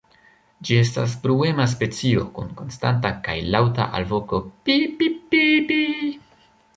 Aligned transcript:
Ĝi 0.67 0.77
estas 0.83 1.11
bruema 1.25 1.65
specio, 1.73 2.23
kun 2.37 2.49
konstanta 2.61 3.11
kaj 3.27 3.35
laŭta 3.57 3.87
alvoko 3.99 4.39
"pii-pip-pii-pii". 4.67 6.09